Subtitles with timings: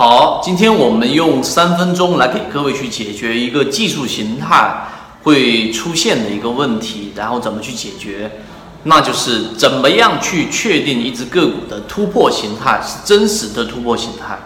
[0.00, 4.86] 好，今天我们用三分钟来给各位去解决一个技术形态
[5.24, 8.40] 会出现的一个问题，然后怎么去解决？
[8.84, 14.38] 那就是怎么样去确定一只个股的突破形态是真实的突破形态？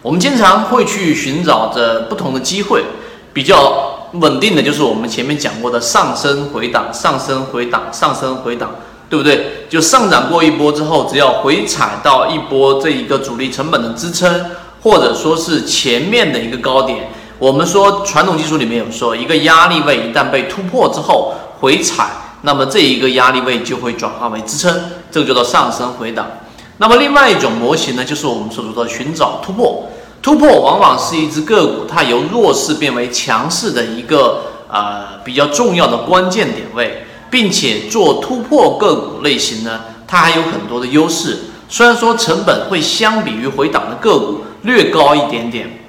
[0.00, 2.82] 我们经常会去寻找着不同的机会，
[3.34, 8.70] 比较稳定的就是我们前面讲过的上升回档、上升回档、上升回档。
[9.10, 9.64] 对不对？
[9.70, 14.44] 就上涨过一波之后，只要回踩到一波这一个主力成本的支撑，
[14.82, 22.10] 或者说是前面的一个高点，我们说传统技术里面有说，一个压力位一旦被突破之后回踩，
[22.42, 24.74] 那么这一个压力位就会转化为支撑，
[25.10, 26.26] 这个叫做上升回档。
[26.78, 29.88] 那么另外一种模型呢，就是我们所说的寻找突破，
[30.22, 37.04] 突破往往是一只个股它由弱势变为强势的一个呃比较重要的关键点位。
[37.30, 41.40] 并且做突破个股类型呢，它还有很多的优势。
[41.68, 45.80] 虽然说成本会相比于回档的个股略高一点点，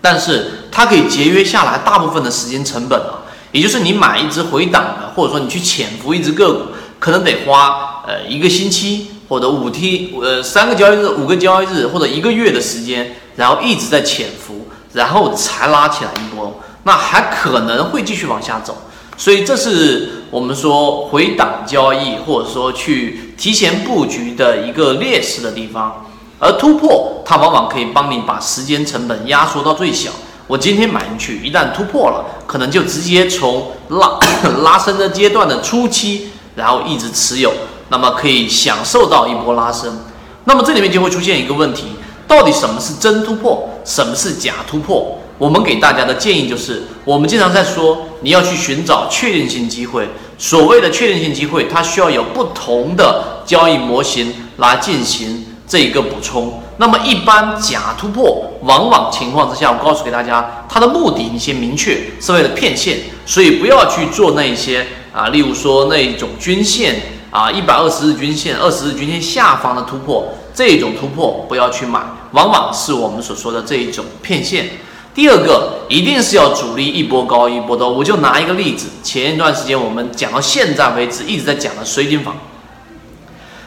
[0.00, 3.24] 但是它可以节约下来大部分的时间成本啊。
[3.50, 6.60] 也就是你买一只回档的，或者说你去潜伏一只个股，
[6.98, 18.76] 可能得花呃一个星期或者五天呃三个交易日、五个交易日或者一个月的时间，然后一直在潜伏，然后才拉起来一波，那还可能会继续往下走。
[19.16, 26.03] 所以这是我们说回档交易，或者说去提前布局的一个劣势的地方。
[26.38, 30.10] 而突破它往往可以帮你把时间成本压缩到最小。
[30.46, 34.18] 我今天买进去，一旦突破了，可能就直接从拉
[34.62, 37.50] 拉升的阶段的初期，然后一直持有，
[37.88, 40.00] 那么可以享受到一波拉升。
[40.44, 41.86] 那么这里面就会出现一个问题：
[42.28, 45.18] 到底什么是真突破，什么是假突破？
[45.38, 50.08] 我们给大家的建议就是，我们经常在说，你要去寻找确定性机会。
[50.36, 56.62] 所谓的确定性机会，它需要有不同的交易模型来进行这一个补充。
[56.76, 66.94] 那么，一般假突破，往往情况之下，我告诉给大家，它的目的你先明确，是为了骗线，所以不要去做那一些啊，例如说那一种均线
[67.32, 74.70] 啊，一百二十日均线、二十日均线下方的突破，这种突破不要去买，往往是我们所说的这一种骗线。
[75.12, 82.36] 第二个一定是要主力一波高一波多，我就拿一个例子，前一段时间我们讲到现在为止一直在讲的水晶坊，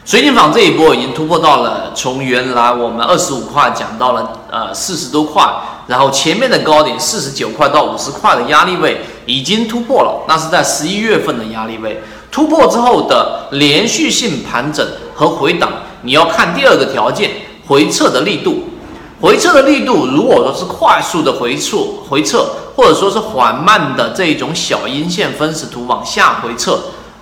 [0.07, 5.45] 水晶坊这一波已经突破到了从原来我们二十五块讲到了呃四十多块，
[5.87, 12.01] 然后前面的高点四十九块到五十块的压力位已经突破了，那是在十一月份的压力位
[12.31, 15.69] 突破之后的连续性盘整和回档，
[16.03, 17.29] 你要看第二个条件
[17.67, 18.63] 回撤的力度。
[19.19, 22.45] 回撤的力度，如果说是快速的回撤，回撤，
[22.77, 26.79] 或者说是缓慢的这一种小阴线分时图往下回撤，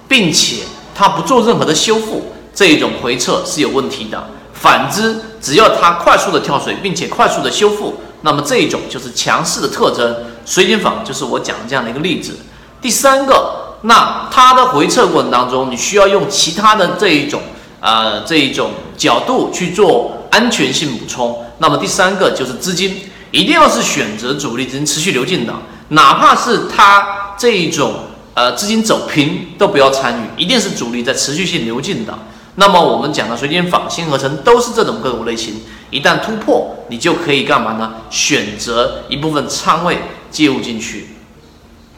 [0.07, 0.57] 并且
[0.93, 2.21] 它不做任何的修复，
[2.55, 4.27] 这一种回撤是有问题的。
[4.53, 10.15] 反之，只要它快速的跳水，并且快速的修复，那么这一种就是强势的特征。
[10.45, 12.37] 水晶坊就是我讲的这样的一个例子。
[12.81, 17.41] 第三个，那它的回撤过程当中，你需要用其他的这一种，
[17.81, 20.13] 呃，这一种角度去做。
[20.31, 25.53] 安全性补充，那么第三个就是资金，一定要是选择主力资金持续流进的，
[25.89, 27.93] 哪怕是它这一种
[28.33, 32.13] 呃资金走平都不要参与，一定是主力在持续性流进的。
[32.55, 37.95] 那么我们讲的水晶仿、新合成都是这种个股类型，一旦突破，你就可以干嘛呢？
[38.09, 39.97] 选择一部分仓位
[40.31, 41.07] 介入进去，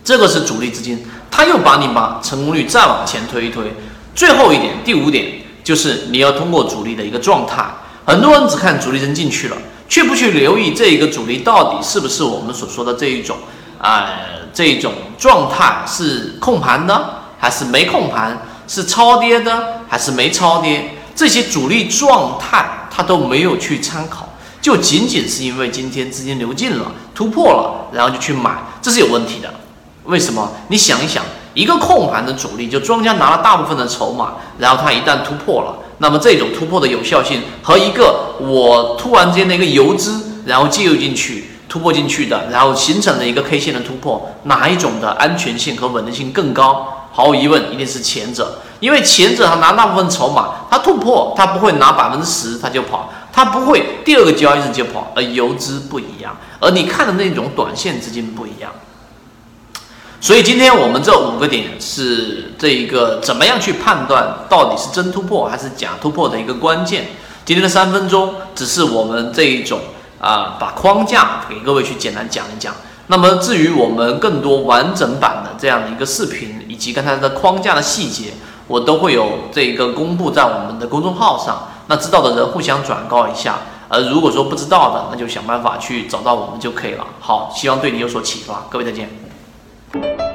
[0.03, 3.71] 这个是主力资金，它又把你把成功率再往前推一推。
[4.15, 5.25] 最后一点，第五点
[5.63, 7.63] 就是你要通过主力的一个状态。
[8.03, 9.57] 很多人只看主力真进去了，
[9.87, 13.37] 却不去留意这一个主力到底是不是我们所说的这一种，
[13.77, 24.27] 呃，这种状态是控盘呢还是没控盘，是超跌的还是没超跌，这些主力状态他都没有去参考，
[24.61, 28.51] 就仅仅是因为今天资金流进了，突破了，然后就去买，
[28.81, 29.53] 这是有问题的。
[30.03, 30.51] 为什么？
[30.67, 31.23] 你想一想，
[31.53, 35.77] 一个控盘的主力，就庄家拿了大部分的筹码，然后他一旦突破了。
[35.99, 46.96] 那么这种突破的有效性和一个我突然间的一个游资，然后介入进去突破进去的，然后形成了一个 K 线的突破，哪一种的安全性和稳定性更高？
[47.11, 58.71] 毫无疑问，一定是前者，因为前者他拿大部分筹码，他突破他不会拿百分之十他就跑，他不会第二个交易日就跑，而游资不一样，而你看的那种短线资金不一样。
[60.19, 67.07] 所以今天我们这五个点是这一个怎么样去判断到底是真突破还是假突破的一个关键。
[67.45, 69.79] 今天的三分钟只是我们这一种
[70.19, 72.73] 啊，把框架给各位去简单讲一讲。
[73.05, 78.33] 那么至于我们更多完整版的这样的一个视频以及刚才的框架的细节，
[78.67, 81.69] 我都会有这个公布在我们的公众号上。
[81.87, 83.59] 那知道的人互相转告一下。
[83.89, 87.07] 而如果说不知道的，那就想办法去找到我们就可以了。
[87.21, 90.26] 好，希望对你有所启发，各位再见。